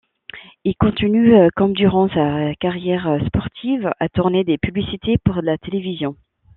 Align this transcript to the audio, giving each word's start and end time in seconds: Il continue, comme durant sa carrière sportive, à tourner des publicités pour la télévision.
Il 0.63 0.73
continue, 0.77 1.31
comme 1.55 1.73
durant 1.73 2.09
sa 2.09 2.55
carrière 2.59 3.19
sportive, 3.27 3.91
à 3.99 4.09
tourner 4.09 4.43
des 4.43 4.57
publicités 4.57 5.19
pour 5.23 5.43
la 5.43 5.59
télévision. 5.59 6.15